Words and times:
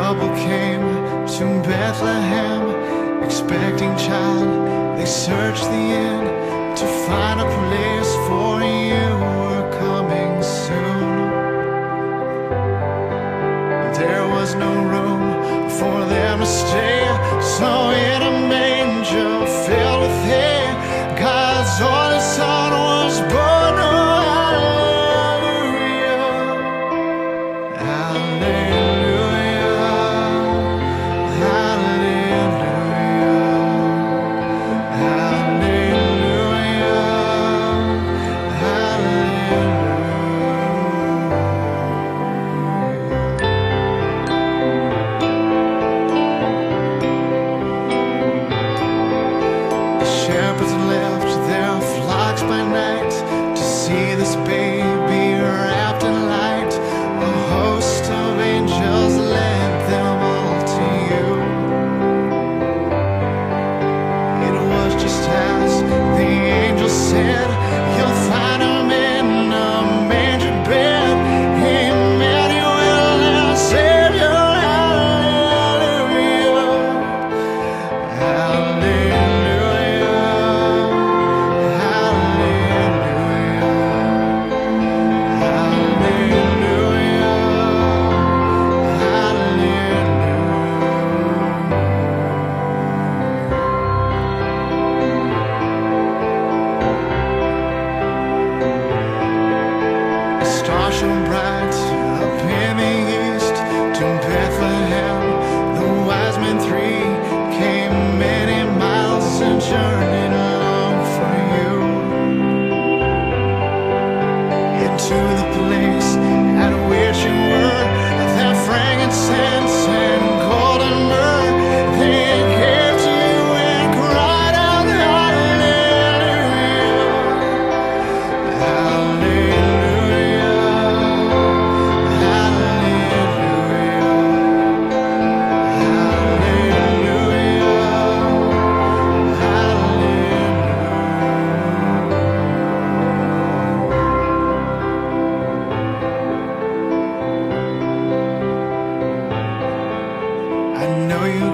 trouble 0.00 0.34
came 0.34 0.80
to 1.26 1.44
Bethlehem, 1.68 3.22
expecting 3.22 3.94
child, 3.98 4.96
they 4.98 5.04
searched 5.04 5.64
the 5.64 5.84
inn. 6.04 6.59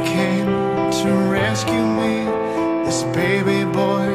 came 0.06 0.46
to 0.46 1.10
rescue 1.30 1.86
me, 2.00 2.24
this 2.84 3.02
baby 3.14 3.64
boy. 3.72 4.05